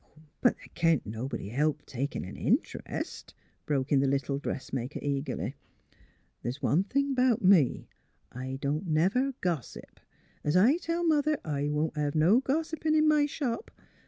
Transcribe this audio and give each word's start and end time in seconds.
''But 0.41 0.55
the' 0.55 0.69
can't 0.73 1.05
nobody 1.05 1.49
help 1.49 1.85
takin' 1.85 2.25
an 2.25 2.35
int'rest," 2.35 3.35
broke 3.67 3.91
in 3.91 3.99
the 3.99 4.07
little 4.07 4.39
dressmaker, 4.39 4.97
eagerly." 4.99 5.53
The's 6.41 6.59
one 6.59 6.85
thing 6.85 7.11
about 7.11 7.43
me, 7.43 7.87
I 8.31 8.57
don 8.59 8.79
't 8.79 8.87
never 8.89 9.33
gossip. 9.41 9.99
Es 10.43 10.55
I 10.55 10.77
tell 10.77 11.03
Mother, 11.05 11.37
I 11.45 11.69
won't 11.69 11.95
hev 11.97 12.15
no 12.15 12.39
gossipin' 12.39 12.95
in 12.95 13.07
my 13.07 13.27
shop. 13.27 13.69